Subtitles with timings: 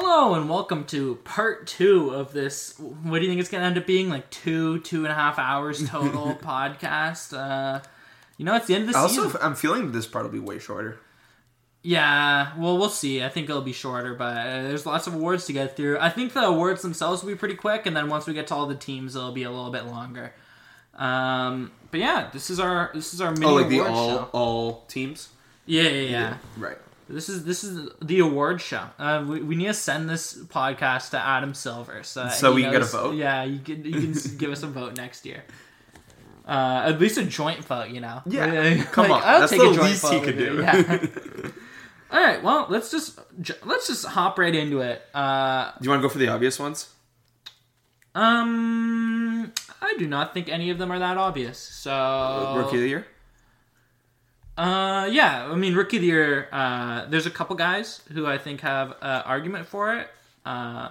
[0.00, 2.78] Hello and welcome to part two of this.
[2.78, 4.08] What do you think it's going to end up being?
[4.08, 7.36] Like two, two and a half hours total podcast.
[7.36, 7.80] Uh,
[8.36, 9.40] you know, it's the end of the Also, season.
[9.42, 11.00] I'm feeling this part will be way shorter.
[11.82, 13.24] Yeah, well, we'll see.
[13.24, 15.98] I think it'll be shorter, but uh, there's lots of awards to get through.
[15.98, 18.54] I think the awards themselves will be pretty quick, and then once we get to
[18.54, 20.32] all the teams, it'll be a little bit longer.
[20.94, 24.28] Um, but yeah, this is our this is our mini Oh, like the all show.
[24.30, 25.30] all teams.
[25.66, 26.36] Yeah, yeah, yeah.
[26.56, 26.78] Right.
[27.08, 28.84] This is this is the award show.
[28.98, 32.62] Uh, we, we need to send this podcast to Adam Silver so, So he we
[32.62, 33.14] can get a vote?
[33.14, 35.42] Yeah, you can you can give us a vote next year.
[36.46, 38.22] Uh, at least a joint vote, you know.
[38.26, 40.62] Yeah, come on, I'll that's take the a joint least he vote could with do.
[40.62, 41.50] Yeah.
[42.10, 42.42] All right.
[42.42, 43.18] Well, let's just
[43.64, 45.02] let's just hop right into it.
[45.14, 46.90] Uh, Do you want to go for the obvious ones?
[48.14, 51.58] um, I do not think any of them are that obvious.
[51.58, 53.06] So Rookie of the year.
[54.58, 55.48] Uh, yeah.
[55.50, 56.48] I mean, rookie of the year.
[56.52, 60.08] Uh, there's a couple guys who I think have uh, argument for it.
[60.44, 60.90] Uh,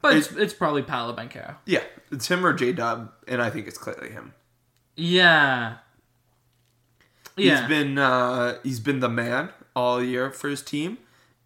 [0.00, 1.56] but it's, it's probably Paolo Banchero.
[1.66, 4.32] Yeah, it's him or J Dub, and I think it's clearly him.
[4.96, 5.76] Yeah.
[7.36, 7.60] Yeah.
[7.60, 10.98] He's been uh, he's been the man all year for his team,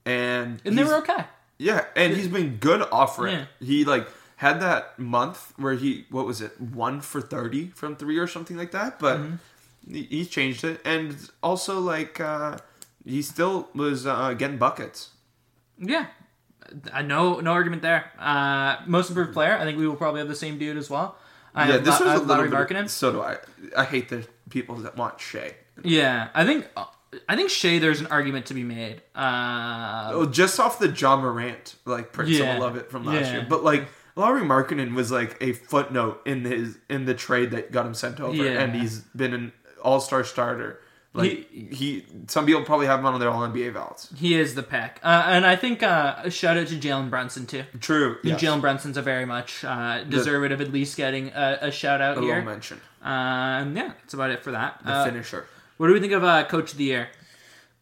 [0.04, 1.24] and and they were okay.
[1.58, 3.34] Yeah, and he's been good offering.
[3.34, 3.44] Yeah.
[3.66, 8.18] He like had that month where he what was it one for thirty from three
[8.18, 9.34] or something like that, but Mm-hmm.
[9.90, 12.58] He, he's changed it, and also like uh,
[13.04, 15.10] he still was uh, getting buckets.
[15.78, 16.06] Yeah.
[16.92, 18.10] Uh, no, no argument there.
[18.18, 19.56] Uh, most improved player.
[19.58, 21.16] I think we will probably have the same dude as well.
[21.54, 22.50] I yeah, this La- was a bit.
[22.50, 22.88] Markkanen.
[22.88, 23.36] So do I.
[23.76, 25.54] I hate the people that want Shai.
[25.84, 26.66] Yeah, I think
[27.28, 27.78] I think Shai.
[27.78, 29.02] There's an argument to be made.
[29.14, 32.64] Uh, Oh, just off the Ja Morant like principle Yeah.
[32.64, 33.32] of it from last Yeah.
[33.32, 33.86] year, but like.
[34.16, 38.20] Lauri Markkanen was like a footnote in his in the trade that got him sent
[38.20, 38.60] over, Yeah.
[38.62, 39.52] and he's been an
[39.84, 40.80] All Star starter.
[41.16, 44.08] Like he, some people probably have him on their All NBA ballots.
[44.16, 47.46] he is the pick, uh, and I think uh, a shout out to Jalen Brunson
[47.46, 47.62] too.
[47.80, 48.34] True, Yeah.
[48.34, 52.18] Jalen Brunson's a very much uh, deserved of at least getting a, a shout out
[52.18, 52.30] a here.
[52.38, 52.80] little mention.
[53.00, 54.80] Uh, and yeah, that's about it for that.
[54.84, 55.46] The Uh, finisher.
[55.76, 57.08] what do we think of uh, Coach of the Year?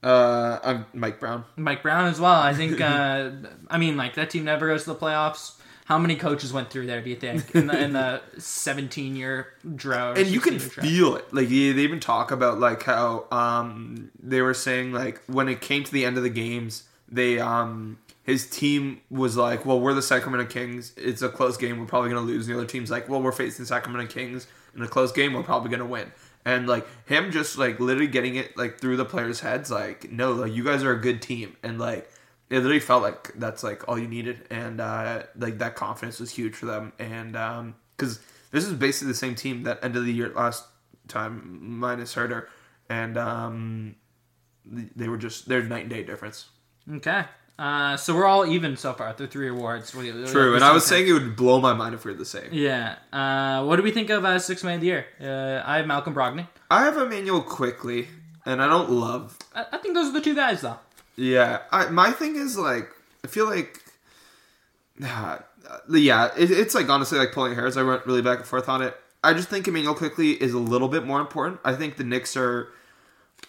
[0.02, 1.44] Uh, I'm Mike Brown.
[1.56, 2.34] Mike Brown as well.
[2.40, 2.80] I think.
[2.82, 3.30] Uh,
[3.70, 5.52] I mean, like that team never goes to the playoffs.
[5.84, 7.00] How many coaches went through there?
[7.02, 10.16] Do you think in the, in the 17 year drought?
[10.18, 10.86] and you can 16 year drought?
[10.86, 11.34] feel it.
[11.34, 15.60] Like they they even talk about like how um they were saying like when it
[15.60, 19.94] came to the end of the games, they um his team was like, well, we're
[19.94, 20.92] the Sacramento Kings.
[20.96, 21.80] It's a close game.
[21.80, 22.46] We're probably gonna lose.
[22.46, 25.32] And the other team's like, well, we're facing Sacramento Kings in a close game.
[25.34, 26.12] We're probably gonna win.
[26.44, 30.32] And like him just like literally getting it like through the players' heads, like no,
[30.32, 32.08] like you guys are a good team, and like
[32.52, 36.30] it literally felt like that's like all you needed, and uh like that confidence was
[36.30, 38.20] huge for them, and um because
[38.50, 40.64] this is basically the same team that end of the year last
[41.08, 42.46] time minus Huerter,
[42.88, 43.96] and um
[44.66, 46.48] they were just they're night and day difference.
[46.98, 47.24] Okay.
[47.58, 49.92] Uh, so we're all even so far through three awards.
[49.92, 52.24] Do True, and I was saying it would blow my mind if we were the
[52.24, 52.48] same.
[52.50, 52.96] Yeah.
[53.12, 55.06] Uh, what do we think of uh, Six Man of the Year?
[55.20, 56.48] Uh, I have Malcolm Brogdon.
[56.70, 58.08] I have Immanuel Quickley,
[58.46, 59.38] and I don't love.
[59.54, 60.78] I, I think those are the two guys, though.
[61.16, 62.90] Yeah, I, my thing is like
[63.24, 63.80] I feel like.
[65.04, 65.38] Uh,
[65.90, 67.76] yeah, it, it's like honestly like pulling hairs.
[67.76, 68.96] I went really back and forth on it.
[69.24, 71.60] I just think Immanuel Quickley is a little bit more important.
[71.64, 72.68] I think the Knicks are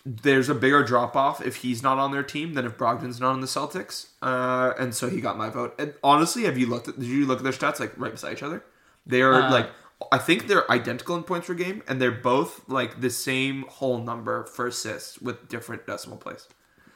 [0.06, 3.31] there's a bigger drop off if he's not on their team than if Brogdon's not
[3.31, 4.07] on the Celtics.
[4.22, 5.74] Uh, and so he got my vote.
[5.80, 8.34] And honestly, have you looked at did you look at their stats like right beside
[8.34, 8.63] each other?
[9.06, 9.69] They are Uh, like
[10.12, 14.00] I think they're identical in points per game, and they're both like the same whole
[14.00, 16.47] number for assists with different decimal place.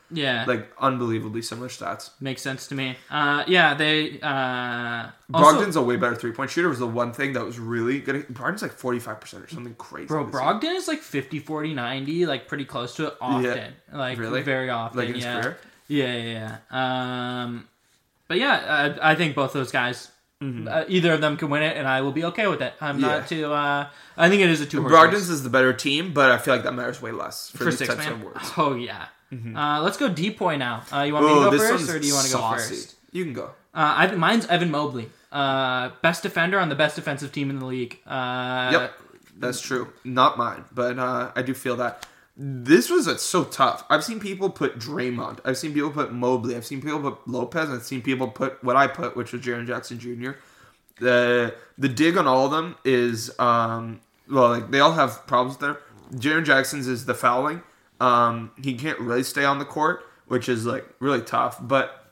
[0.09, 0.45] Yeah.
[0.47, 2.12] Like unbelievably similar stats.
[2.22, 2.95] Makes sense to me.
[3.09, 4.19] Uh, yeah, they.
[4.22, 6.69] Uh, also, Brogdon's a way better three point shooter.
[6.69, 8.28] Was the one thing that was really good.
[8.29, 10.07] Brogdon's like forty five percent or something crazy.
[10.07, 10.31] Bro, year.
[10.31, 13.73] Brogdon is like 50, 40, 90, like pretty close to it often.
[13.91, 14.41] Like, Really?
[14.44, 14.97] very often.
[14.97, 15.41] Like in his yeah.
[15.41, 15.57] career?
[15.90, 17.44] Yeah, yeah, yeah.
[17.44, 17.68] Um,
[18.28, 20.09] but yeah, I, I think both those guys,
[20.41, 22.74] uh, either of them can win it, and I will be okay with it.
[22.79, 23.03] I'm Mm-hmm.
[23.06, 23.18] Yeah.
[23.19, 23.51] not too.
[23.53, 23.88] Uh,
[24.18, 26.63] I think it is a two Brogdon's is the better team, but I feel like
[26.63, 28.24] that matters way less for, for six types man.
[28.57, 29.07] Oh yeah.
[29.32, 30.84] Uh, let's go depoy now.
[30.92, 32.76] Uh, you want me to Oh, go first, or do you want to go saucy.
[32.76, 32.96] first?
[33.12, 33.46] You can go.
[33.74, 37.66] Uh, I, mine's Evan Mobley, uh, best defender on the best defensive team in the
[37.66, 38.00] league.
[38.07, 38.94] Uh, Yep,
[39.38, 39.90] that's true.
[40.04, 43.84] Not mine, but uh, I do feel that this was uh, so tough.
[43.90, 45.40] I've seen people put Draymond.
[45.44, 46.56] I've seen people put Mobley.
[46.56, 47.69] I've seen people put Lopez.
[47.69, 50.31] I've seen people put what I put, which was Jaren Jackson Jr.
[51.00, 54.00] The the dig on all of them is um,
[54.30, 55.78] well, like they all have problems there.
[56.13, 57.62] Jaren Jackson's is the fouling.
[58.00, 61.58] Um, he can't really stay on the court, which is like really tough.
[61.62, 62.12] But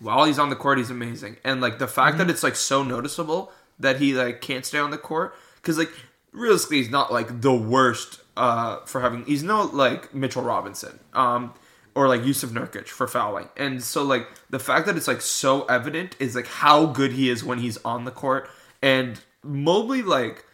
[0.00, 1.36] while he's on the court, he's amazing.
[1.44, 4.90] And like the fact that it's like so noticeable that he like can't stay on
[4.90, 5.90] the court because like
[6.32, 9.24] realistically, he's not like the worst uh, for having.
[9.24, 10.98] He's no like Mitchell Robinson.
[11.12, 11.54] Um,
[11.94, 13.48] or like Jusuf Nurkic for fouling.
[13.56, 17.28] And so like the fact that it's like so evident is like how good he
[17.28, 18.48] is when he's on the court.
[18.80, 20.44] And Mobley like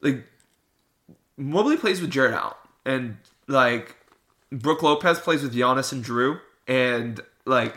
[0.00, 0.24] like
[1.36, 2.54] Mobley plays with Jarrett Allen
[2.84, 3.16] and
[3.46, 3.95] like
[4.52, 7.74] Brooke Lopez plays with Giannis and Jrue and like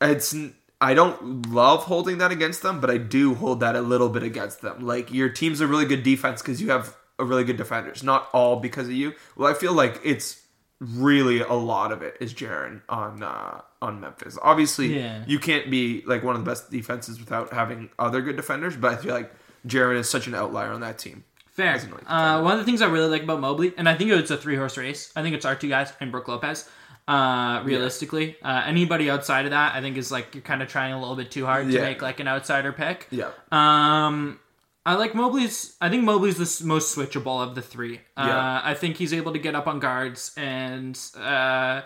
[0.00, 0.34] it's
[0.80, 4.22] I don't love holding that against them, but I do hold that a little bit
[4.22, 4.86] against them.
[4.86, 8.28] Like your team's a really good defense because you have a really good defenders, not
[8.32, 9.12] all because of you.
[9.36, 10.40] Well, I feel like it's
[10.80, 14.38] really a lot of it is Jaren on uh, on Memphis.
[14.40, 15.22] Obviously, Yeah.
[15.26, 18.92] you can't be like one of the best defenses without having other good defenders, but
[18.92, 19.30] I feel like
[19.66, 21.24] Jaren is such an outlier on that team.
[21.52, 21.74] Fair.
[22.06, 24.36] Uh, one of the things I really like about Mobley, and I think it's a
[24.36, 25.12] three horse race.
[25.16, 26.68] I think it's our two guys and Brooke Lopez.
[27.08, 30.92] Uh, realistically, uh, anybody outside of that, I think is like you're kind of trying
[30.92, 31.80] a little bit too hard to Yeah.
[31.82, 33.08] make like an outsider pick.
[33.10, 33.30] Yeah.
[33.50, 34.38] Um,
[34.86, 35.76] I like Mobley's.
[35.80, 38.00] I think Mobley's the s- most switchable of the three.
[38.16, 38.60] Uh, Yeah.
[38.64, 41.82] I think he's able to get up on guards, and uh,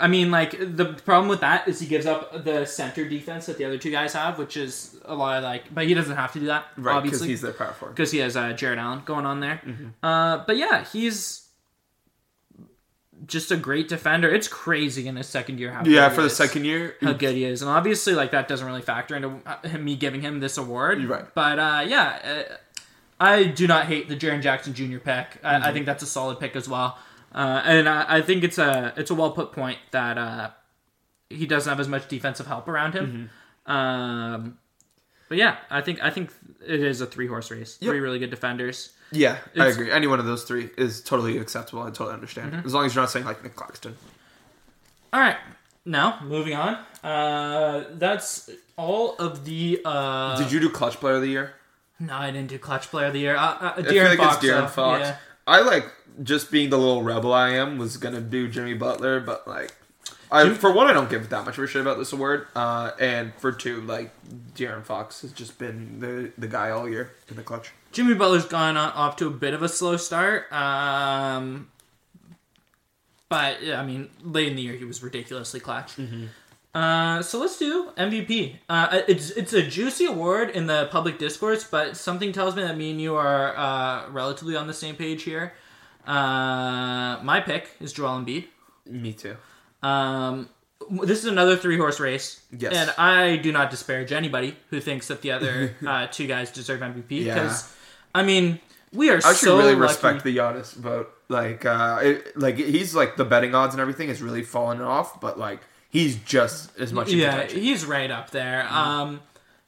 [0.00, 3.58] I mean, like the problem with that is he gives up the center defense that
[3.58, 5.72] the other two guys have, which is a lot of like.
[5.74, 7.94] But he doesn't have to do that, Right, because obviously, he's their power forward.
[7.94, 9.60] because he has uh, Jarrett Allen going on there.
[10.02, 11.42] Uh, but yeah, he's
[13.26, 14.28] just a great defender.
[14.32, 16.96] It's crazy in his second year how Yeah, good he for the is second year,
[17.00, 19.96] how good he is, and obviously, like that doesn't really factor into uh, him, me
[19.96, 21.00] giving him this award.
[21.00, 21.34] You're right.
[21.34, 22.54] But uh, yeah, uh,
[23.18, 24.98] I do not hate the Jaren Jackson Jr.
[24.98, 25.38] pick.
[25.42, 25.64] I, Mm-hmm.
[25.64, 26.98] I think that's a solid pick as well,
[27.36, 30.50] uh, and I, I think it's a it's a well put point that uh,
[31.28, 33.30] he doesn't have as much defensive help around him.
[33.66, 33.72] Mm-hmm.
[33.72, 34.58] Um,
[35.28, 36.32] but yeah, I think I think
[36.66, 37.76] it is a three horse race.
[37.76, 38.94] Three really good defenders.
[39.12, 39.90] yeah, I agree.
[39.90, 41.82] Any one of those three is totally acceptable.
[41.82, 42.52] I totally understand.
[42.52, 42.66] Mm-hmm.
[42.66, 43.96] As long as you're not saying like Nick Claxton.
[45.12, 45.36] All right,
[45.84, 46.78] now moving on.
[47.04, 49.80] Uh, that's all of the.
[49.84, 51.54] Uh, Did you do clutch player of the year?
[51.98, 53.36] No, I didn't do clutch player of the year.
[53.36, 54.36] Uh, uh, I feel like Fox.
[54.36, 54.70] it's De'Aaron.
[54.70, 55.00] Fox.
[55.00, 55.16] Yeah.
[55.46, 55.86] I like
[56.22, 59.72] just being the little rebel I am was gonna do Jimmy Butler, but like,
[60.30, 62.92] I for one I don't give that much of a shit about this award, uh,
[62.98, 64.10] and for two like
[64.56, 67.72] De'Aaron Fox has just been the the guy all year in the clutch.
[67.92, 70.52] Jimmy Butler's gone on, off to a bit of a slow start.
[70.52, 71.70] Um,
[73.28, 75.92] but yeah, I mean, late in the year he was ridiculously clutch.
[76.76, 78.56] Uh, so let's do MVP.
[78.68, 82.76] Uh, it's it's a juicy award in the public discourse, but something tells me that
[82.76, 85.54] me and you are uh, relatively on the same page here.
[86.06, 88.44] Uh, my pick is Joel Embiid.
[88.84, 89.36] Me too.
[89.82, 90.50] Um,
[91.02, 92.42] this is another three horse race.
[92.56, 92.74] Yes.
[92.74, 96.80] And I do not disparage anybody who thinks that the other uh, two guys deserve
[96.80, 97.34] MVP Yeah.
[97.34, 97.72] because,
[98.14, 98.60] I mean,
[98.92, 99.80] we are I should so really lucky.
[99.80, 101.10] respect the Giannis vote.
[101.28, 105.20] Like, uh, it, like he's like the betting odds and everything is really falling off,
[105.20, 105.60] but like
[105.96, 107.10] he's just as much.
[107.10, 108.66] Yeah, he's right up there.
[108.70, 109.20] Um,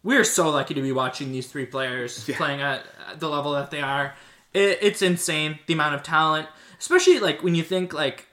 [0.03, 2.37] we are so lucky to be watching these three players Yeah.
[2.37, 4.15] playing at at the level that they are.
[4.55, 6.47] It, it's insane the amount of talent,
[6.79, 8.27] especially like when you think like.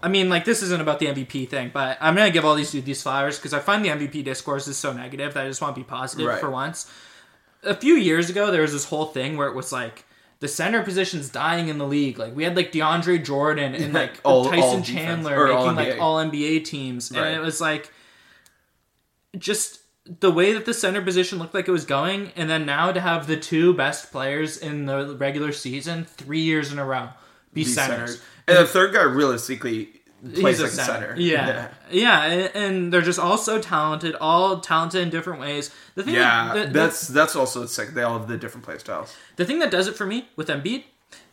[0.00, 2.70] I mean, like this isn't about the MVP thing, but I'm gonna give all these
[2.70, 5.60] dudes these flowers because I find the MVP discourse is so negative that I just
[5.60, 6.38] want to be positive Right.
[6.40, 6.88] for once.
[7.64, 10.04] A few years ago, there was this whole thing where it was like
[10.40, 12.18] the center position's dying in the league.
[12.18, 15.74] Like we had like DeAndre Jordan and like All- Tyson all Chandler or making all
[15.74, 17.92] like all NBA teams, and it was like
[19.36, 19.80] just
[20.20, 23.00] the way that the center position looked like it was going, and then now to
[23.00, 27.10] have the two best players in the regular season three years in a row
[27.52, 28.22] be, centers.
[28.46, 31.08] And the third guy realistically plays He's a like center.
[31.08, 31.14] center.
[31.20, 35.70] Yeah, yeah, and, and they're just all so talented, all talented in different ways.
[35.94, 37.90] The thing, Yeah, that, the, that's that's also sick.
[37.90, 39.14] They all have the different play styles.
[39.36, 40.84] the thing that does it for me with Embiid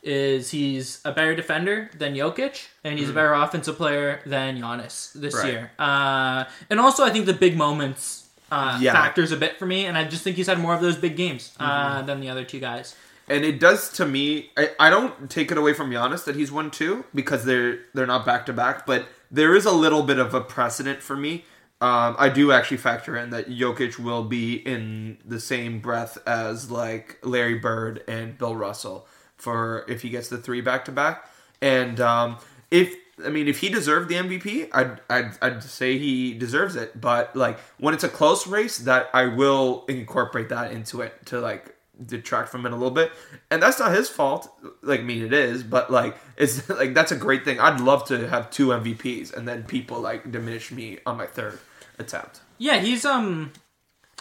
[0.04, 5.12] is he's a better defender than Jokic, and he's a better offensive player than Giannis
[5.14, 5.34] this.
[5.36, 5.52] Right.
[5.52, 5.72] year.
[5.80, 8.94] Uh, and also, I think the big moments uh, Yeah.
[8.94, 11.16] factors a bit for me, and I just think he's had more of those big
[11.18, 11.66] games uh,
[11.98, 12.06] Mm-hmm.
[12.06, 12.96] than the other two guys.
[13.28, 14.52] And it does to me.
[14.56, 18.06] I, I don't take it away from Giannis that he's won two because they're they're
[18.06, 21.46] not back to back, but there is a little bit of a precedent for me.
[21.82, 26.72] Um, I do actually factor in that Jokic will be in the same breath as
[26.72, 31.30] like Larry Bird and Bill Russell for if he gets the three back to back.
[31.62, 32.38] And um,
[32.72, 37.00] if I mean if he deserved the MVP, I'd, I'd I'd say he deserves it.
[37.00, 41.42] But like when it's a close race, that I will incorporate that into it to
[41.42, 41.75] like
[42.06, 43.12] detract from it a little bit
[43.50, 44.50] and that's not his fault
[44.82, 48.06] like i mean it is but like it's like that's a great thing i'd love
[48.06, 51.58] to have two mvps and then people like diminish me on my third
[52.00, 53.52] attempt Yeah, he's um.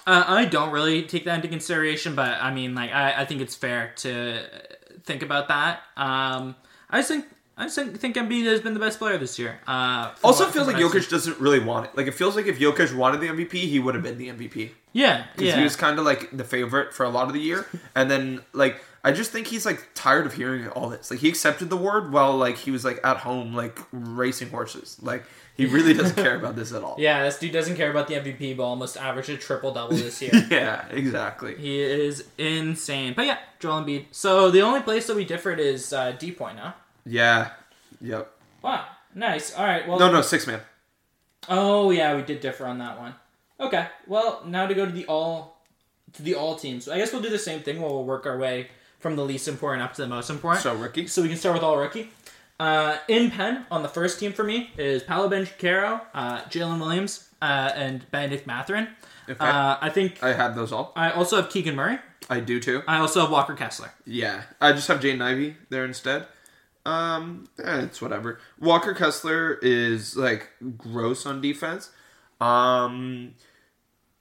[0.06, 3.40] Uh, I don't really take that into consideration, but I mean, like, I, I think
[3.40, 4.42] it's fair to
[5.04, 5.80] think about that.
[5.96, 6.54] Um,
[6.90, 7.24] I just think
[7.56, 9.58] I just think, think Embiid has been the best player this year.
[9.66, 12.58] Uh, also what- feels like Jokic doesn't really want it like it feels like if
[12.58, 14.70] Jokic wanted the mvp he would have been the mvp.
[14.94, 15.56] Yeah, because yeah.
[15.58, 18.40] he was kind of like the favorite for a lot of the year and then
[18.54, 21.10] like I just think he's like tired of hearing all this.
[21.10, 24.96] Like he accepted the award while like he was like at home like racing horses.
[25.02, 25.24] Like
[25.54, 26.96] he really doesn't care about this at all.
[26.98, 30.22] Yeah, this dude doesn't care about the MVP, but almost averaged a triple double this
[30.22, 30.32] year.
[30.50, 31.54] Yeah, exactly.
[31.56, 33.12] he is insane.
[33.14, 34.06] But yeah, Joel Embiid.
[34.10, 36.72] So the only place that we differed is uh, D point, huh?
[37.04, 37.50] Yeah.
[38.00, 38.30] Yep.
[38.62, 39.54] Wow, nice.
[39.54, 39.86] All right.
[39.86, 40.60] Well, No, no, six man.
[41.46, 43.14] Oh yeah, we did differ on that one.
[43.60, 43.86] Okay.
[44.06, 45.60] Well, now to go to the all
[46.14, 46.84] to the all teams.
[46.84, 47.80] So I guess we'll do the same thing.
[47.80, 48.68] We'll work our way
[49.00, 50.62] from the least important up to the most important.
[50.62, 51.06] So rookie.
[51.06, 52.10] So we can start with all rookie.
[52.60, 57.28] Uh, in pen on the first team for me is Paolo Banchero, uh, Jalen Williams,
[57.42, 58.88] uh, and Bennedict Mathurin.
[59.28, 59.44] Okay.
[59.44, 60.92] Uh, I think I have those all.
[60.94, 61.98] I also have Keegan Murray.
[62.30, 62.82] I do too.
[62.86, 63.92] I also have Walker Kessler.
[64.06, 66.26] Yeah, I just have Jaden Ivey there instead.
[66.86, 68.38] Um, eh, it's whatever.
[68.58, 71.90] Walker Kessler is like gross on defense.
[72.40, 73.34] Um,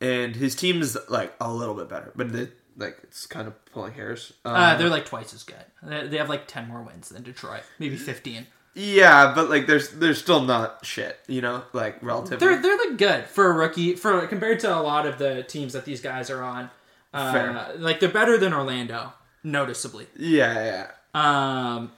[0.01, 3.65] and his team is like a little bit better, but it, like it's kind of
[3.65, 4.33] pulling hairs.
[4.45, 5.55] Um, Uh, they're like twice as good.
[5.81, 8.47] They they have like ten more wins than Detroit, maybe fifteen.
[8.75, 12.37] yeah, but like there's they're still not shit, you know, like relatively.
[12.37, 15.73] They're they're like good for a rookie for compared to a lot of the teams
[15.73, 16.69] that these guys are on.
[17.13, 17.71] Uh, Fair.
[17.77, 20.07] Like they're better than Orlando, noticeably.
[20.17, 21.75] yeah, yeah.
[21.75, 21.91] Um,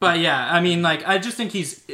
[0.00, 1.84] but yeah, I mean, like I just think he's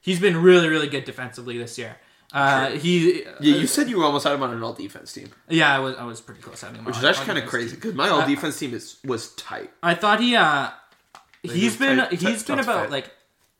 [0.00, 1.96] he's been really really good defensively this year.
[2.36, 5.30] Uh, he Yeah, you said you were almost had him on an all defense team,
[5.48, 6.84] yeah, I was I was pretty close having him.
[6.84, 7.76] which on- is actually on kind of crazy team.
[7.80, 9.70] because my all defense team is was tight.
[9.82, 10.68] I thought he uh
[11.42, 13.10] he's been tight- he's tight- been tough about like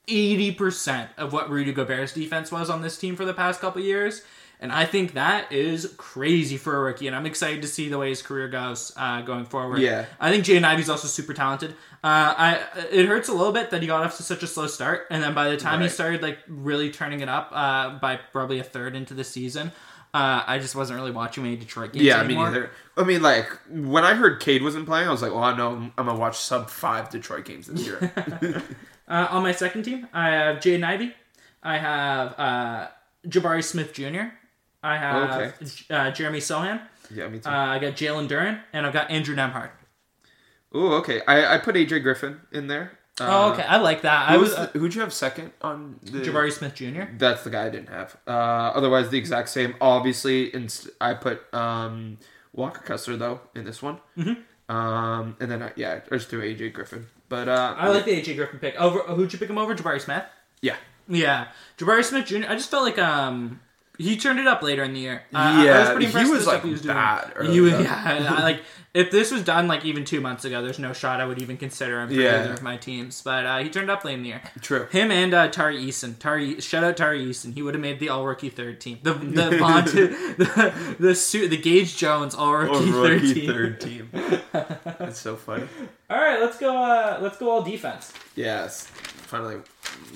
[0.08, 3.80] eighty percent of what Rudy Gobert's defense was on this team for the past couple
[3.82, 4.22] years.
[4.58, 7.98] And I think that is crazy for a rookie, and I'm excited to see the
[7.98, 9.80] way his career goes uh, going forward.
[9.80, 10.06] Yeah.
[10.18, 11.72] I think Jaden Ivey's also super talented.
[12.02, 12.60] Uh, I
[12.90, 15.22] it hurts a little bit that he got off to such a slow start, and
[15.22, 18.64] then by the time he started like really turning it up uh, by probably a
[18.64, 19.72] third into the season,
[20.14, 22.46] uh, I just wasn't really watching many Detroit games Yeah, me anymore.
[22.50, 22.70] neither.
[22.96, 25.72] I mean, like when I heard Cade wasn't playing, I was like, "Well, I know
[25.98, 28.10] I'm gonna watch sub five Detroit games this year."
[29.08, 31.14] Uh, on my second team, I have Jaden Ivey.
[31.62, 32.88] I have uh,
[33.28, 34.32] Jabari Smith Jr.
[34.82, 35.52] I have Okay.
[35.90, 36.80] uh, Jeremy Sochan.
[37.10, 37.48] yeah, me too.
[37.48, 39.70] Uh, I got Jalen Duren, and I've got Andrew Nembhard.
[40.72, 41.22] oh, okay.
[41.26, 42.98] I, I put AJ Griffin in there.
[43.18, 43.62] Uh, oh, okay.
[43.62, 44.28] I like that.
[44.28, 47.04] I was uh, the, who'd you have second on the Jabari Smith Jr.
[47.16, 48.14] That's the guy I didn't have.
[48.26, 49.74] Uh, otherwise, the exact same.
[49.80, 50.68] Obviously, in,
[51.00, 52.18] I put um,
[52.52, 54.00] Walker Kessler though in this one.
[54.18, 54.74] Mm-hmm.
[54.74, 57.06] Um, and then I, yeah, I just threw AJ Griffin.
[57.30, 58.74] But uh, I like the AJ Griffin pick.
[58.76, 59.74] Over who'd you pick him over?
[59.74, 60.24] Jabari Smith.
[60.60, 60.76] yeah,
[61.08, 62.44] Yeah, Jabari Smith Jr.
[62.48, 63.60] I just felt like um
[63.98, 65.22] he turned it up later in the year.
[65.34, 66.94] Uh, I- I Yeah, was pretty he impressed was, stuff like, he was doing.
[66.94, 68.62] bad early He was, yeah, I, like
[68.94, 71.58] if this was done like even two months ago, there's no shot I would even
[71.58, 72.40] consider him for Yeah.
[72.44, 73.20] either of my teams.
[73.22, 74.42] But uh, he turned up late in the year.
[74.62, 74.86] true.
[74.90, 76.18] Him and uh, Tari Eason.
[76.18, 77.52] Tari, shout out Tari Eason.
[77.52, 78.98] He would have made the All Rookie third team.
[79.02, 79.50] The the
[80.38, 83.46] the the, suit, the Gage Jones All Rookie third team.
[83.52, 84.10] third team.
[84.52, 85.64] That's so funny.
[86.10, 86.74] All right, let's go.
[86.76, 88.12] Uh, let's go all defense.
[88.36, 89.56] Yes, finally,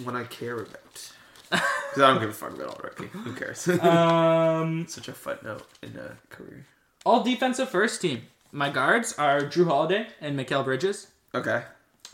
[0.05, 1.13] one I care about.
[1.91, 3.07] Because I don't give a fuck about all rookie.
[3.07, 3.67] Who cares?
[3.83, 6.65] Um, Such a footnote in a career.
[7.05, 8.23] all defensive first team.
[8.53, 11.09] My guards are Jrue Holiday and Mikal Bridges.
[11.35, 11.63] Okay.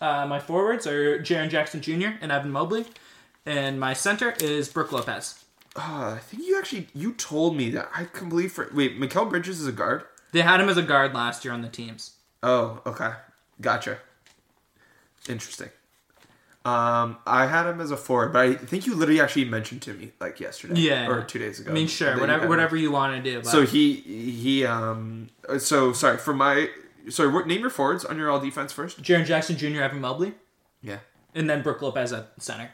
[0.00, 2.16] Uh, my forwards are Jaren Jackson Jr.
[2.22, 2.86] and Evan Mobley,
[3.44, 5.42] and my center is Brooke Lopez.
[5.74, 7.90] Uh, I think you actually you told me that.
[7.94, 8.98] I completely for- wait.
[8.98, 10.04] Mikal Bridges is a guard.
[10.32, 12.12] They had him as a guard last year on the teams.
[12.42, 13.10] Oh, okay.
[13.60, 13.98] Gotcha.
[15.28, 15.68] Interesting.
[16.66, 19.94] Um, I had him as a forward, but I think you literally actually mentioned to
[19.94, 21.08] me like yesterday, Yeah.
[21.08, 21.70] or two days ago.
[21.70, 22.48] I mean, sure, whatever, him.
[22.48, 23.38] whatever you want to do.
[23.42, 25.28] But So he he um.
[25.58, 26.68] So sorry for my
[27.08, 27.30] sorry.
[27.32, 29.00] What name your forwards on your all defense first?
[29.02, 30.34] Jaren Jackson Jr., Evan Mobley,
[30.82, 30.98] Yeah.
[31.34, 32.70] and then Brooke Lopez at center.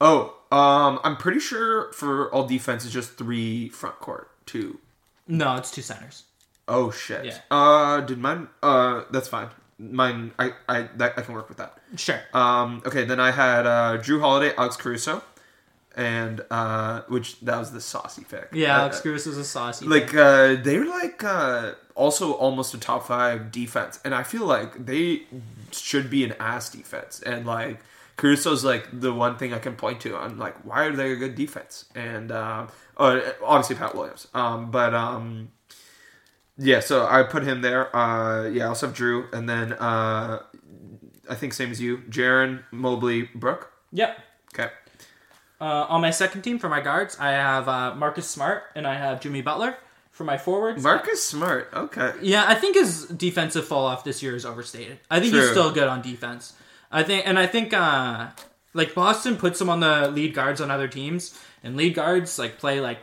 [0.00, 4.78] Oh, um, I'm pretty sure for all defense it's just three front court, two.
[5.26, 6.22] No, it's two centers.
[6.68, 7.24] Oh shit.
[7.24, 7.38] Yeah.
[7.50, 8.46] Uh, did mine?
[8.62, 9.48] Uh, that's fine.
[9.78, 11.78] Mine, I, I, that, I can work with that.
[11.96, 12.20] Sure.
[12.34, 15.22] Um, okay, then I had uh, Jrue Holiday, Alex Caruso,
[15.96, 18.48] and uh, which that was the saucy pick.
[18.52, 19.86] Yeah, Uh, Alex Cruz is a saucy.
[19.86, 20.16] like pick.
[20.16, 25.22] uh, they're like uh, also almost a top five defense, and I feel like they
[25.72, 27.20] should be an ass defense.
[27.24, 27.78] And like
[28.16, 30.16] Caruso's like the one thing I can point to.
[30.16, 31.84] I'm like, why are they a good defense?
[31.94, 32.66] And uh,
[32.96, 35.50] uh, obviously Pat Williams, um, but um,
[36.58, 36.80] yeah.
[36.80, 37.94] So I put him there.
[37.96, 40.42] Uh, yeah, I also have Jrue, and then uh,
[41.28, 43.72] I think same as you, Jaren Mobley, Brooke.
[43.92, 44.18] yep.
[44.54, 44.70] Okay.
[45.60, 48.94] Uh, on my second team for my guards, I have uh, Marcus Smart and I
[48.94, 49.76] have Jimmy Butler.
[50.10, 51.68] For my forwards, Marcus Smart.
[51.72, 52.10] Okay.
[52.22, 54.98] Yeah, I think his defensive fall off this year is overstated.
[55.08, 56.54] I think he's still good on defense.
[56.90, 58.30] I think, and I think, uh,
[58.74, 62.58] like Boston puts him on the lead guards on other teams, and lead guards like
[62.58, 62.98] play like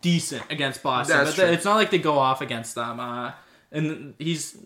[0.00, 1.52] decent against Boston, That's but true.
[1.52, 3.00] it's not like they go off against them.
[3.00, 3.32] Uh,
[3.72, 4.56] and he's,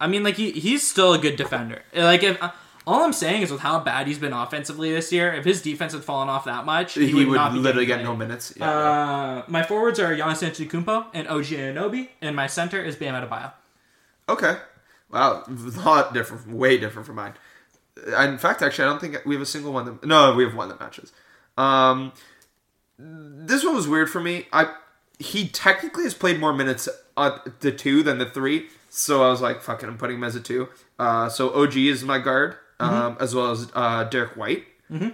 [0.00, 1.82] I mean, like he he's still a good defender.
[1.94, 2.50] Like if uh,
[2.86, 5.92] all I'm saying is with how bad he's been offensively this year, if his defense
[5.92, 8.54] had fallen off that much, he, He, would, would, not literally get no minutes.
[8.56, 8.70] Yeah.
[8.70, 13.52] Uh, my forwards are Giannis Antetokounmpo and OG Anunoby, and my center is Bam Adebayo.
[14.28, 14.56] okay.
[15.10, 17.34] Wow, a lot different, way different from mine.
[18.18, 19.86] In fact, actually, I don't think we have a single one.
[19.86, 21.12] That, no, we have one that matches.
[21.56, 22.12] Um,
[22.98, 24.46] this one was weird for me.
[24.52, 24.72] I
[25.18, 29.40] he technically has played more minutes at the two than the three, so I was
[29.40, 30.68] like, "Fuck it, I'm putting him as a two.
[30.98, 32.94] Uh, so OG is my guard, Mm-hmm.
[32.94, 34.64] um, as well as uh, Derrick White,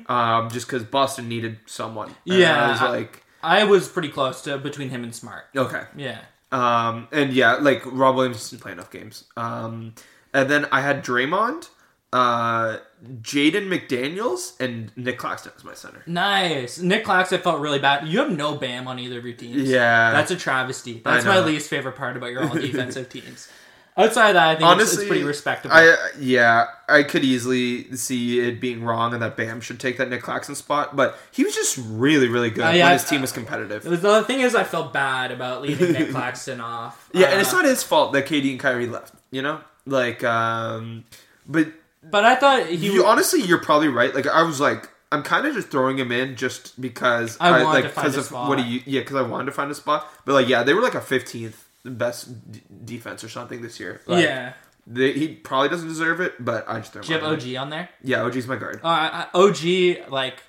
[0.09, 2.15] um, just because Boston needed someone.
[2.25, 5.45] Yeah, I was I- like, I was pretty close to between him and Smart.
[5.57, 6.21] okay, Yeah.
[6.53, 9.25] Um, and yeah, like Rob Williams didn't play enough games.
[9.37, 9.95] Um,
[10.33, 11.69] and then I had Draymond,
[12.15, 12.79] uh,
[13.23, 16.03] Jaden McDaniels, and Nick Claxton as my center.
[16.07, 16.79] Nice.
[16.79, 18.07] Nick Claxton felt really bad.
[18.07, 19.69] You have no Bam on either of your teams.
[19.69, 20.13] Yeah.
[20.13, 21.01] That's a travesty.
[21.05, 23.49] That's my least favorite part about your all defensive teams.
[23.97, 25.75] Outside of that, I think it's- Honestly, it's, pretty respectable.
[25.75, 30.09] I yeah, I could easily see it being wrong and that Bam should take that
[30.11, 33.19] Nick Claxton spot, but he was just really, really good Uh, when yeah, his team
[33.19, 33.83] uh, was competitive.
[33.85, 37.09] the thing is, I felt bad about leaving Nick Claxton off.
[37.15, 39.15] yeah, and it's Uh, not his fault that KD and Kyrie left.
[39.31, 41.05] You know, like, um,
[41.47, 41.69] but
[42.11, 42.93] But I thought he.
[42.93, 44.15] you honestly, you're probably right.
[44.15, 47.65] Like I was like, I'm kind of just throwing him in just because I wanted
[47.65, 48.49] like to find a of spot.
[48.49, 50.09] what he yeah because I wanted to find a spot.
[50.25, 54.01] But like yeah, they were like a 15th best d- defense or something this year.
[54.07, 54.55] Like, yeah.
[54.87, 57.31] they, he probably doesn't deserve it, but I just throw Do you have.
[57.31, 57.89] OG on there?
[58.03, 58.81] Yeah, OG's my guard.
[58.83, 60.43] Uh, OG, like,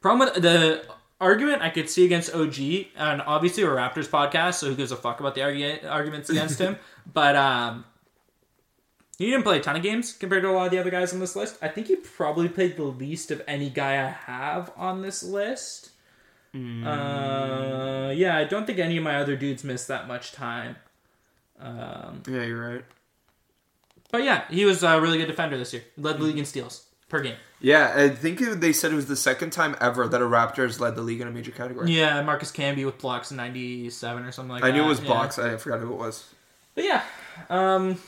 [0.00, 0.84] problem with the
[1.20, 2.58] argument I could see against OG,
[2.96, 6.30] and obviously we're a Raptors podcast, so who gives a fuck about the argu- arguments
[6.30, 6.76] against him?
[7.10, 7.86] But um,
[9.18, 11.12] he didn't play a ton of games compared to a lot of the other guys
[11.12, 11.58] on this list.
[11.60, 15.90] I think he probably played the least of any guy I have on this list.
[16.54, 20.76] Uh, yeah, I don't think any of my other dudes missed that much time.
[21.60, 22.84] Um, Yeah, you're right.
[24.10, 25.82] but yeah, he was a really good defender this year.
[25.96, 27.36] Led the league in steals per game.
[27.60, 30.94] Yeah, I think they said it was the second time ever that a Raptors led
[30.94, 31.90] the league in a major category.
[31.92, 34.74] Yeah, Marcus Camby with blocks in '97 or something like I that.
[34.74, 35.06] I knew it was yeah.
[35.06, 35.38] blocks.
[35.38, 36.32] I forgot who it was.
[36.76, 37.02] But yeah,
[37.50, 37.98] um,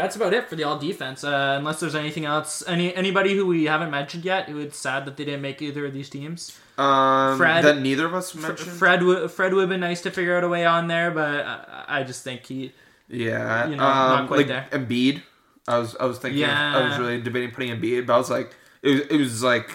[0.00, 1.24] that's about it for the all defense.
[1.24, 5.06] Uh, unless there's anything else, any anybody who we haven't mentioned yet, who it's sad
[5.06, 6.56] that they didn't make either of these teams.
[6.78, 8.70] Um, Fred- that neither of us mentioned.
[8.72, 11.84] Fred, Fred would have been nice to figure out a way on there, but I,
[11.88, 12.72] I just think he.
[13.08, 14.68] Yeah, You know, not um, quite like there.
[14.72, 15.22] Embiid.
[15.66, 18.30] I was I was thinking of- I was really debating putting Embiid, but I was
[18.30, 19.70] like it was it was like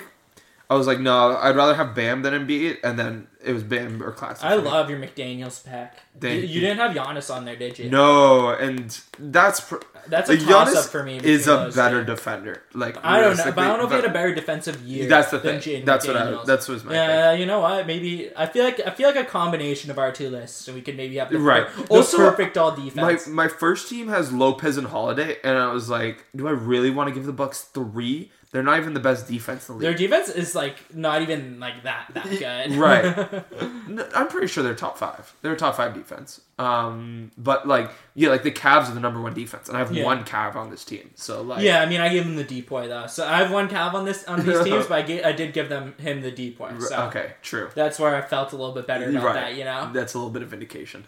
[0.72, 4.02] I was like no, I'd rather have Bam than Embiid, and then it was Bam
[4.02, 4.48] or Claxton.
[4.48, 5.98] I love your McDaniel's pack.
[6.16, 6.60] You, Thank you you.
[6.62, 7.90] didn't have Giannis on there, did you?
[7.90, 11.18] no, and that's pr- That's a like toss up for me.
[11.18, 12.64] is a those better defender.
[12.74, 15.08] Like I don't know, but I don't know if he had a better defensive year.
[15.10, 15.84] That's the thing.
[15.84, 16.44] That's what I.
[16.46, 17.86] That's was my Yeah, you know what?
[17.86, 20.82] Maybe I feel like I feel like a combination of our two lists, and we
[20.82, 21.68] could maybe have the, Right.
[21.68, 22.96] per- Also, perfect all defense.
[22.96, 23.28] My defense.
[23.28, 27.10] my first team has Lopez and Holiday, and I was like, do I really want
[27.10, 28.32] to give the Bucks three?
[28.52, 29.82] They're not even the best defense in the league.
[29.84, 30.10] Their league.
[30.26, 32.76] defense is like not even like that that good.
[32.78, 33.44] Right.
[33.88, 35.34] No, I'm pretty sure they're top five.
[35.42, 36.40] They're a top five defense.
[36.58, 39.92] Um, but like, yeah, like the Cavs are the number one defense, and I have
[39.92, 40.06] Yeah.
[40.06, 41.12] one Cav on this team.
[41.16, 43.68] So like, yeah, I mean, I gave him the depoy though, so I have one
[43.68, 46.32] Cav on this on these teams, but I, gave, I did give them him the
[46.32, 46.72] depoy.
[46.74, 47.70] r- So okay, true.
[47.76, 49.34] that's where I felt a little bit better about Right.
[49.36, 49.90] that, you know.
[49.94, 51.06] That's a little bit of vindication.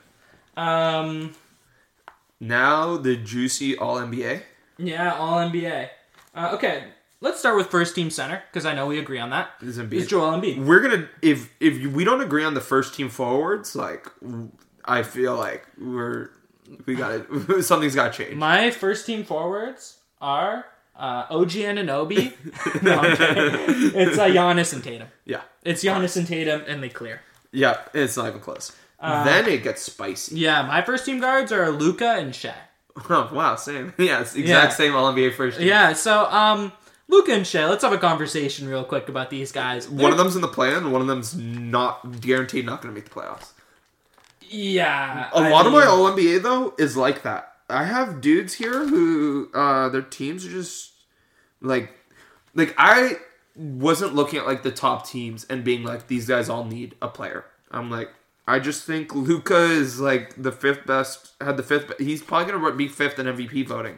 [0.58, 1.34] Um,
[2.40, 4.42] Now the juicy All NBA.
[4.78, 5.90] yeah, all NBA.
[6.36, 6.86] Uh, okay,
[7.24, 9.50] let's start with first team center because I know we agree on that.
[9.62, 10.08] Is It's Embiid.
[10.08, 10.64] Joel Embiid.
[10.64, 14.06] We're gonna if if we don't agree on the first team forwards, like
[14.86, 16.30] I feel like we're
[16.86, 18.36] we got to something's got to change.
[18.36, 22.34] My first team forwards are uh, OG Anunoby.
[22.84, 23.02] no.
[23.04, 25.08] It's uh, Giannis and Tatum.
[25.26, 27.22] Yeah, It's Giannis and Tatum, and they clear.
[27.52, 28.72] yeah, it's not even close.
[29.00, 30.36] Uh, then it gets spicy.
[30.40, 32.54] Yeah, my first team guards are Luka and Shaq.
[33.10, 33.92] Oh, wow, same.
[33.98, 34.46] Yeah, it's the Yeah.
[34.46, 35.68] exact same All NBA first team.
[35.68, 36.72] Yeah, so um,
[37.10, 39.88] Luka and Shai, let's have a conversation real quick about these guys.
[39.90, 43.10] One of them's in the plan, one of them's not guaranteed not going to make
[43.10, 43.52] the playoffs.
[44.50, 47.54] yeah, A I lot of my mean, All NBA though is like that.
[47.70, 50.92] I have dudes here who uh their teams are just
[51.62, 51.92] like
[52.56, 53.18] like I
[53.56, 57.08] wasn't looking at like the top teams and being like these guys all need a
[57.08, 57.46] player.
[57.72, 58.10] I'm like
[58.48, 62.64] I just think Luka is like the fifth best had the fifth he's probably going
[62.64, 63.98] to be fifth in MVP voting.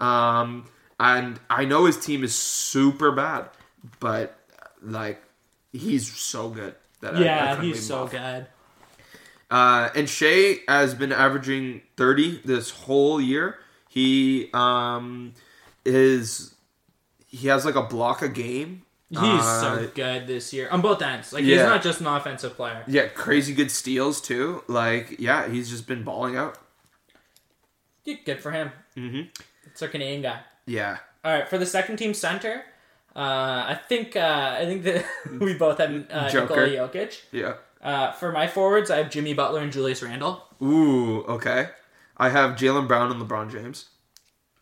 [0.00, 0.66] Um
[1.04, 3.48] and I know his team is super bad,
[4.00, 4.36] but
[4.82, 5.22] like
[5.72, 8.10] he's so good that I- I yeah, he's so off.
[8.10, 8.46] good.
[9.50, 13.58] Uh, and Shai has been averaging 30 this whole year.
[13.88, 15.34] He um
[15.84, 16.54] is
[17.28, 18.82] he has like a block a game.
[19.10, 21.32] He's Uh, so good this year on both ends.
[21.32, 22.82] Like he's not just an offensive player.
[22.88, 24.64] Yeah, crazy good steals too.
[24.66, 26.58] Like yeah, he's just been balling out.
[28.04, 28.72] Yeah, Good for him.
[28.96, 29.28] Mm-hmm.
[29.66, 30.40] It's our Canadian guy.
[30.66, 30.98] Yeah.
[31.24, 32.64] All right, for the second team center,
[33.16, 35.04] uh, I think uh, I think that
[35.40, 36.66] we both have uh, Joker.
[36.66, 37.20] Nikola Jokic.
[37.32, 37.54] Yeah.
[37.82, 40.42] Uh, for my forwards, I have Jimmy Butler and Julius Randle.
[40.62, 41.22] Ooh.
[41.24, 41.68] Okay.
[42.16, 43.90] I have Jaylen Brown and LeBron James.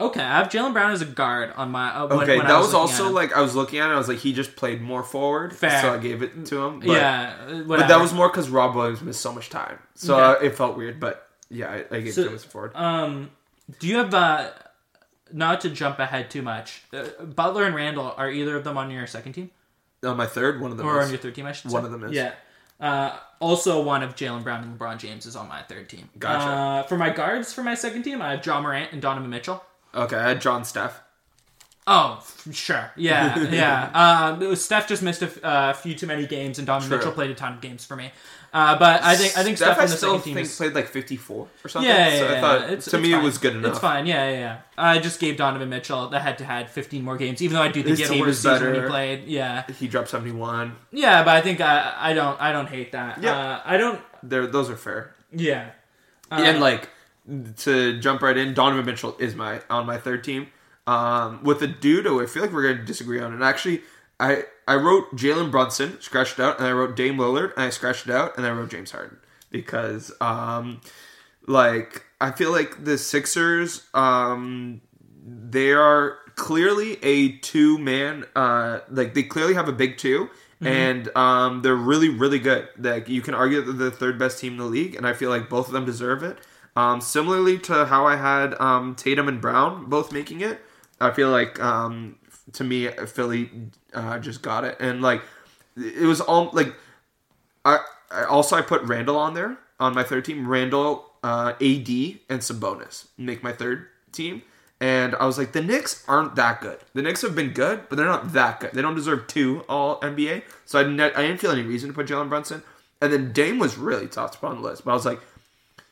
[0.01, 1.91] Okay, I have Jaylen Brown as a guard on my.
[1.95, 3.95] Uh, when, Okay, when that was, looking also like I was looking at it.
[3.95, 5.81] I was like, he just played more forward, Fair.
[5.81, 6.81] so I gave it to him.
[6.81, 10.17] But, yeah, uh, but that was more because Rob Williams missed so much time, so
[10.17, 10.45] Okay.
[10.47, 10.99] uh, it felt weird.
[10.99, 12.73] But yeah, I, I gave So- it to him as a forward.
[12.75, 13.31] Um,
[13.79, 14.51] do you have uh,
[15.33, 16.83] not to jump ahead too much?
[16.93, 19.51] Uh, Butler and Randle are either of them on your second team
[20.05, 21.07] on my third, one of them or is.
[21.07, 21.47] on your third team?
[21.47, 21.75] I should say.
[21.75, 22.13] One of them is.
[22.13, 22.33] Yeah.
[22.81, 26.09] Uh, also, one of Jaylen Brown and LeBron James is on my third team.
[26.19, 26.47] Gotcha.
[26.47, 29.63] Uh, for my guards for my second team, I have Ja Morant and Donovan Mitchell.
[29.95, 31.01] Okay, I had John Steph.
[31.87, 32.91] Oh, sure.
[32.97, 34.37] Yeah, yeah.
[34.41, 36.99] Um, Steph just missed a f- uh, few too many games, and Donovan True.
[36.99, 38.11] Mitchell played a ton of games for me.
[38.55, 40.57] Uh, but I think I think Steph, I on the still second team think is
[40.57, 41.89] played like fifty four or something.
[41.89, 43.21] Yeah, yeah, so yeah, I thought It's, to it's me fine.
[43.21, 43.71] it was good enough.
[43.71, 44.05] It's fine.
[44.07, 44.59] Yeah, yeah, yeah.
[44.77, 47.97] I just gave Donovan Mitchell the head-to-head 15 more games, even though I do think
[47.97, 49.25] His he had a team worse is season when he played.
[49.27, 50.77] Yeah, He dropped seventy one.
[50.91, 53.23] yeah, but I think I, I don't I don't hate that.
[53.23, 53.39] Yeah.
[53.39, 54.01] Uh, I don't.
[54.23, 55.15] There, those are fair.
[55.33, 55.71] Yeah.
[56.31, 56.91] Uh, and like
[57.59, 60.49] to jump right in, Donovan Mitchell is my on my third team.
[60.87, 63.33] Um, with the dude who I feel like we're going to disagree on.
[63.33, 63.83] And actually,
[64.19, 67.71] I I wrote Jalen Brunson, scratched it out, and I wrote Dame Lillard, and I
[67.71, 69.19] scratched it out, and I wrote James Harden.
[69.51, 70.81] Because um,
[71.47, 74.81] like I feel like the Sixers um
[75.25, 80.29] they are clearly a two man uh like they clearly have a big 2
[80.63, 82.69] and um they're really really good.
[82.79, 85.13] Like you can argue that they're the third best team in the league and i
[85.13, 86.39] feel like both of them deserve it.
[86.77, 90.61] Um similarly to how i had um tatum and brown both making it
[91.01, 92.17] i feel like um
[92.53, 93.51] to me philly
[93.95, 95.23] uh just got it and like
[95.77, 96.75] it was all like
[97.65, 97.79] I,
[98.11, 100.49] I also I put Randle on there on my third team.
[100.49, 101.89] Randle, uh, AD,
[102.29, 104.43] and Sabonis make my third team.
[104.81, 106.79] And I was like, the Knicks aren't that good.
[106.93, 108.73] The Knicks have been good, but they're not that good.
[108.73, 110.43] They don't deserve two All NBA.
[110.67, 112.63] So I didn't, I didn't feel any reason to put Jalen Brunson.
[113.01, 115.21] And then Dame was really top spot on the list, but I was like,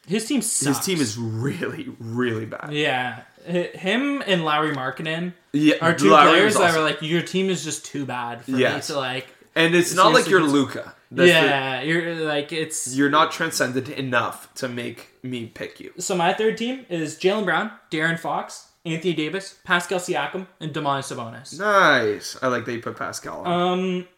[0.06, 0.78] his team sucks.
[0.78, 2.72] his team is really, really bad.
[2.72, 6.80] Yeah, him and Larry Markkanen Yeah, are two Lowry players was that awesome.
[6.80, 8.88] are like your team is just too bad for me Yes.
[8.88, 9.28] to like.
[9.54, 10.94] and it's not like you're Luka.
[11.10, 12.94] yeah, you're like it's.
[12.94, 15.92] you're not transcendent enough to make me pick you.
[15.98, 21.12] So my third team is Jaylen Brown, De'Aaron Fox, Anthony Davis, Pascal Siakam, and Domantas
[21.14, 21.58] Sabonis.
[21.58, 22.36] Nice.
[22.40, 23.78] I like that you put Pascal on.
[23.78, 24.08] Um,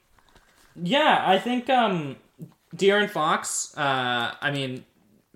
[0.82, 2.16] yeah, I think um,
[2.76, 3.74] De'Aaron Fox.
[3.76, 4.84] Uh, I mean,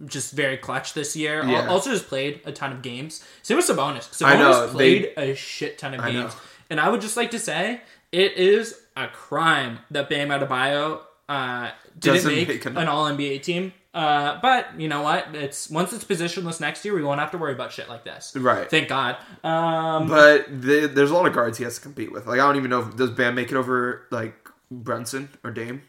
[0.04, 1.44] just very clutch this year.
[1.44, 1.68] Yeah.
[1.68, 3.24] Also, just played a ton of games.
[3.42, 4.08] Same with Sabonis.
[4.10, 6.22] Sabonis I know, played a shit ton of I know.
[6.22, 6.36] games,
[6.70, 7.80] and I would just like to say
[8.12, 13.42] it is a crime that Bam Adebayo uh, didn't Doesn't make, make an All NBA
[13.42, 13.72] team.
[13.94, 15.34] Uh, but you know what?
[15.34, 18.36] It's once it's positionless next year, we won't have to worry about shit like this.
[18.36, 18.68] right.
[18.68, 19.16] Thank God.
[19.42, 22.26] Um, But the, there's a lot of guards he has to compete with.
[22.26, 24.34] Like I don't even know if does Bam make it over like
[24.70, 25.80] Brunson or Dame.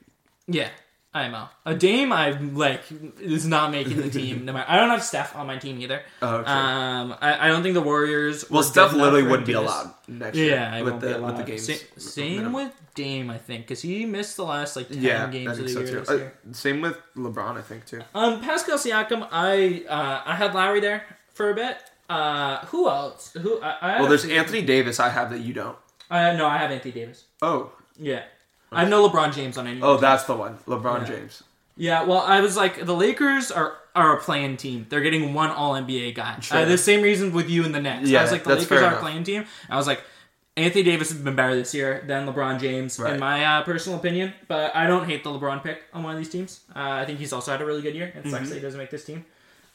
[0.48, 0.70] Yeah,
[1.14, 1.50] IMO.
[1.66, 2.84] A Dame, I like
[3.20, 4.46] is not making the team.
[4.46, 6.02] No matter, I don't have Steph on my team either.
[6.22, 6.52] Oh, okay.
[6.52, 8.50] Um, I, I don't think the Warriors.
[8.50, 10.56] well, Steph literally wouldn't be allowed next year.
[10.56, 11.66] Yeah, with the with the games.
[11.66, 12.54] Sa- same minimum.
[12.54, 15.70] with Dame, I think, because he missed the last like ten yeah, games of the
[15.70, 16.04] so year.
[16.08, 16.34] Uh, year.
[16.52, 18.02] same with LeBron, I think too.
[18.14, 21.78] Um, Pascal Siakam, I uh, I had Lowry there for a bit.
[22.10, 23.34] Uh, who else?
[23.34, 23.60] Who?
[23.62, 25.00] I, I Well, there's Anthony Davis.
[25.00, 25.78] I have that you don't.
[26.10, 27.26] Uh, no, I have Anthony Davis.
[27.42, 28.24] Oh, Yeah,
[28.72, 29.82] I have no LeBron James on any.
[29.82, 30.58] oh, that's the one.
[30.68, 31.16] LeBron Yeah.
[31.16, 31.44] James.
[31.80, 34.86] Yeah, well, I was like, the Lakers are are a playing team.
[34.90, 36.40] They're getting one All NBA guy.
[36.40, 36.58] Sure.
[36.60, 38.10] Uh, the same reason with you and the Nets.
[38.10, 39.46] Yeah, I was like, the Lakers are a playing team.
[39.70, 40.02] I was like,
[40.56, 43.14] Anthony Davis has been better this year than LeBron James, Right.
[43.14, 44.34] in my uh, personal opinion.
[44.48, 46.62] But I don't hate the LeBron pick on one of these teams.
[46.76, 48.08] Uh, I think he's also had a really good year.
[48.08, 48.32] It Mm-hmm.
[48.32, 49.26] that he doesn't make this team.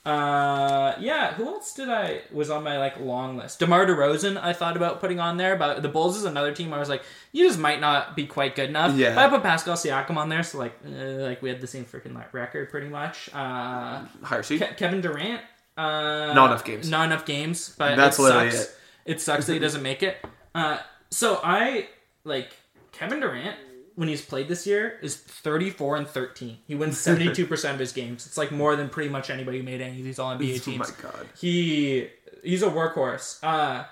[0.05, 1.33] Uh, yeah.
[1.35, 3.61] Who else did I was on my like long list?
[3.61, 4.37] Demar Derozan.
[4.43, 6.73] I thought about putting on there, but the Bulls is another team.
[6.73, 8.97] I was like, you just might not be quite good enough.
[8.97, 9.15] Yeah.
[9.15, 10.91] But I put Pascal Siakam on there, so like, uh,
[11.23, 13.31] like we had the same freaking like, record pretty much.
[13.33, 14.61] Uh, Higher seed.
[14.61, 15.41] Ke- Kevin Durant.
[15.77, 16.91] Uh, Not enough games.
[16.91, 18.77] Not enough games, but That's it literally sucks.
[19.05, 20.17] It sucks that he doesn't make it.
[20.55, 20.79] Uh,
[21.11, 21.89] so I
[22.25, 22.53] like
[22.93, 23.57] Kevin Durant
[23.95, 26.59] when he's played this year is 34 and 13.
[26.67, 28.27] He wins 72% of his games.
[28.27, 30.91] It's like more than pretty much anybody who made any of these All NBA teams.
[30.91, 31.27] Oh my god.
[31.39, 32.09] He
[32.43, 33.39] he's a workhorse.
[33.43, 33.85] Uh,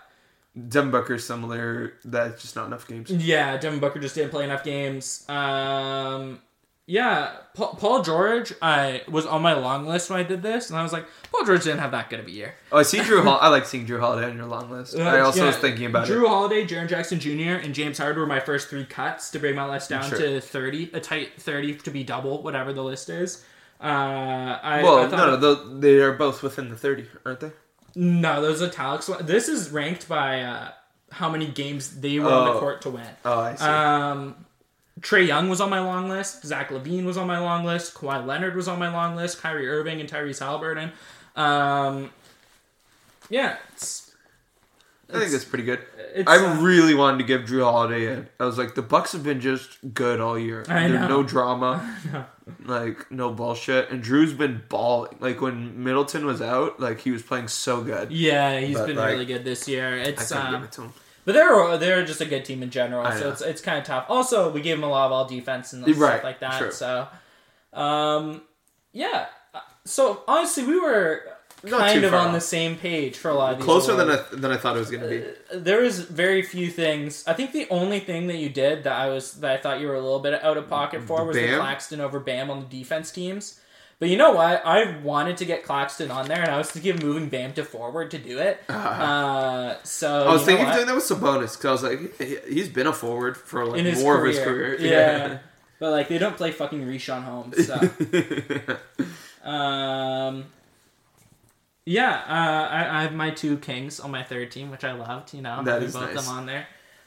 [0.68, 1.94] Devin Booker's similar.
[2.04, 3.10] That's just not enough games.
[3.10, 5.24] yeah, Devin Booker just didn't play enough games.
[5.28, 6.40] Um,
[6.90, 8.52] yeah, Paul, Paul George.
[8.60, 11.44] I was on my long list when I did this, and I was like, Paul
[11.46, 12.54] George didn't have that good of a year.
[12.72, 13.22] Oh, I see Jrue.
[13.22, 14.96] Hol- I like seeing Jrue Holiday on your long list.
[14.96, 16.28] Uh, I also yeah, was thinking about Jrue it.
[16.28, 19.70] Holiday, Jaren Jackson Jr., and James Harden were my first three cuts to bring my
[19.70, 20.18] list down Sure.
[20.18, 23.44] to thirty, a tight thirty to be double, whatever the list is.
[23.80, 23.84] Uh,
[24.62, 27.52] I, Well, I no, no, they are both within the thirty, aren't they?
[27.94, 29.08] No, those italics.
[29.22, 30.70] This is ranked by uh,
[31.12, 32.60] how many games they were on the Oh.
[32.60, 33.06] court to win.
[33.24, 33.64] Oh, I see.
[33.64, 34.44] Um,
[35.00, 36.44] Trae Young was on my long list.
[36.44, 37.94] Zach LaVine was on my long list.
[37.94, 39.40] Kawhi Leonard was on my long list.
[39.40, 40.92] Kyrie Irving and Tyrese Halliburton.
[41.36, 42.10] Um,
[43.30, 44.12] yeah, it's,
[45.08, 45.80] I think that's pretty good.
[46.14, 48.28] it's, I uh, really wanted to give Jrue Holiday in.
[48.38, 50.64] I was like, the Bucks have been just good all year.
[50.68, 51.96] I There's no drama,
[52.64, 53.90] like no bullshit.
[53.90, 55.16] And Jrue's been balling.
[55.20, 58.12] Like when Middleton was out, like he was playing so good.
[58.12, 59.94] yeah, he's But, been like, really good this year.
[59.94, 60.92] I It's couldn't um, give it to him.
[61.30, 64.06] But they're they're just a good team in general, so it's it's kind of tough.
[64.08, 66.58] Also, we gave them a lot of all defense and Right, stuff like that.
[66.58, 66.72] true.
[66.72, 67.06] So,
[67.72, 68.42] um,
[68.92, 69.26] yeah.
[69.84, 71.22] So honestly, we were
[71.62, 72.34] Not kind of on off.
[72.34, 73.64] the same page for a lot of these.
[73.64, 74.28] Closer than awards.
[74.32, 75.24] I than I thought it was gonna be.
[75.54, 77.24] there was very few things.
[77.26, 79.86] I think the only thing that you did that I was that I thought you
[79.88, 81.60] were a little bit out of pocket for was the Bam?
[81.60, 83.60] Claxton over Bam on the defense teams.
[84.00, 84.64] But you know what?
[84.64, 87.64] I wanted to get Claxton on there, and I was thinking of moving Bam to
[87.64, 88.58] forward to do it.
[88.68, 92.54] Uh, so I was thinking of doing that with Sabonis because I was like, he-
[92.54, 94.26] he's been a forward for like more career.
[94.30, 94.80] of his career.
[94.80, 95.38] Yeah.
[95.78, 97.66] But like they don't play fucking Richaun Holmes.
[97.66, 97.76] So.
[99.48, 100.46] um
[101.84, 105.34] Yeah, uh, I, I have my two kings on my third team, which I loved,
[105.34, 105.62] you know.
[105.64, 106.24] That is both nice.
[106.26, 106.66] them on there.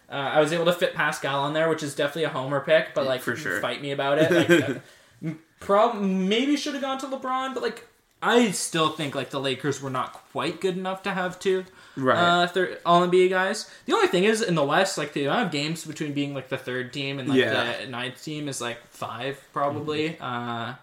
[0.09, 2.93] Uh, I was able to fit Pascal on there, which is definitely a homer pick,
[2.93, 3.59] but like For sure.
[3.61, 4.31] fight me about it.
[4.31, 4.79] Like, uh,
[5.65, 7.87] prob- maybe should have gone to LeBron, but like
[8.21, 11.65] I still think like the Lakers were not quite good enough to have two
[11.97, 12.17] Right.
[12.17, 13.69] uh, third All NBA guys.
[13.85, 16.49] The only thing is in the West, like the amount of games between being like
[16.49, 17.81] the third team and like Yeah.
[17.81, 20.17] the ninth team is like five probably.
[20.19, 20.73] Uh,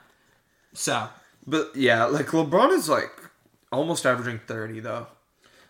[0.74, 1.08] so
[1.46, 3.10] But yeah, like LeBron is like
[3.72, 5.06] almost averaging thirty though,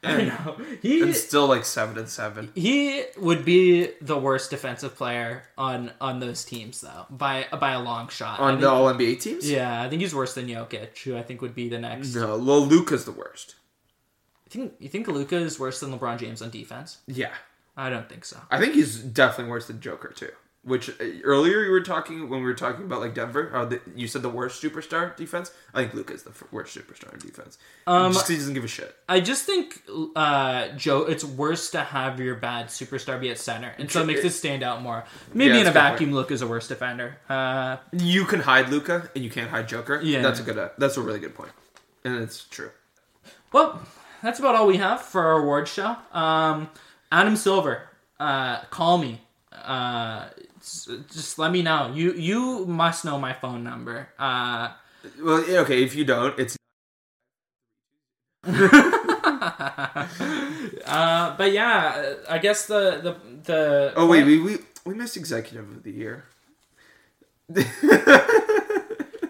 [0.05, 2.51] I know he and still like seven and seven.
[2.55, 7.81] he would be the worst defensive player on on those teams though by by a
[7.83, 8.41] long shot.
[8.41, 11.17] I On think- the All NBA teams, yeah, I think he's worse than Jokic, who
[11.19, 12.15] I think would be the next.
[12.15, 13.57] no, well, Luka's the worst.
[14.47, 16.99] You think you think Luka is worse than LeBron James on defense?
[17.07, 17.35] Yeah,
[17.77, 18.39] I don't think so.
[18.51, 20.31] I think he's definitely worse than Joker too.
[20.63, 23.81] Which uh, earlier you were talking when we were talking about like Denver, uh, the,
[23.97, 25.51] you said the worst superstar defense.
[25.73, 27.57] I think Luka's the f- worst superstar in defense.
[27.87, 28.95] Um, Just he doesn't give a shit.
[29.09, 29.83] I just think
[30.15, 34.07] uh, Joe, it's worse to have your bad superstar be at center, and so it
[34.07, 35.05] makes it stand out more.
[35.33, 37.17] Maybe Yeah, in a that's a good vacuum, Luke is a worse defender.
[37.27, 39.99] Uh, You can hide Luka and you can't hide Joker.
[40.03, 40.21] Yeah.
[40.21, 40.59] that's a good.
[40.59, 41.53] Uh, that's a really good point,
[42.05, 42.71] and it's true.
[43.51, 43.81] well,
[44.23, 45.97] that's about all we have for our award show.
[46.13, 46.69] Um,
[47.11, 49.23] Adam Silver, uh, call me.
[50.61, 51.93] Just let me know.
[51.95, 54.09] You you must know my phone number.
[54.19, 54.71] Uh,
[55.23, 55.83] Well, okay.
[55.83, 56.57] If you don't, it's
[60.87, 63.93] uh, but yeah, I guess the the the.
[63.97, 66.25] Oh wait, we we we missed executive of the year.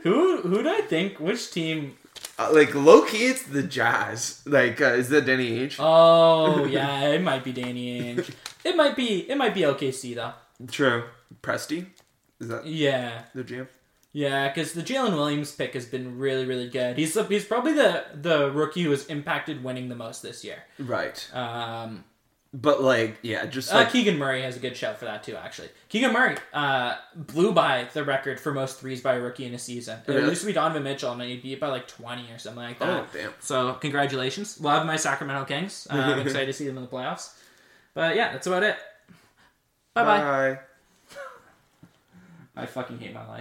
[0.02, 1.18] who who do I think?
[1.18, 1.96] Which team?
[2.38, 4.42] Uh, like low key, it's the Jazz.
[4.46, 5.76] Like, uh, is that Danny Ainge?
[5.78, 8.30] Oh yeah, it might be Danny Ainge.
[8.64, 10.32] It might be it might be OKC though.
[10.68, 11.04] True.
[11.42, 11.86] Presti,
[12.40, 13.68] is that Yeah, the jam?
[14.12, 16.96] yeah, because the Jalen Williams pick has been really really good.
[16.98, 20.64] He's he's probably the the rookie who has impacted winning the most this year.
[20.78, 21.28] Right.
[21.34, 22.04] Um,
[22.52, 25.36] But like, yeah, just uh, Keegan Murray has a good shout for that too.
[25.36, 29.54] Actually, Keegan Murray uh, blew by the record for most threes by a rookie in
[29.54, 30.00] a season.
[30.04, 30.30] It Really?
[30.30, 32.88] used to be Donovan Mitchell, and he beat by like twenty or something like that.
[32.88, 33.32] oh damn.
[33.38, 34.60] So congratulations.
[34.60, 35.86] Love my Sacramento Kings.
[35.92, 37.34] Uh, I'm excited to see them in the playoffs.
[37.94, 38.76] But yeah, that's about it.
[39.94, 40.20] Bye bye.
[40.20, 40.58] Bye.
[42.56, 43.38] I fucking hate my life.